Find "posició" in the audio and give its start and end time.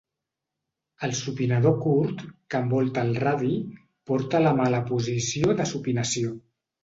4.89-5.59